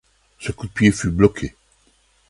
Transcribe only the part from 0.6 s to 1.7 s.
de pied fut bloqué.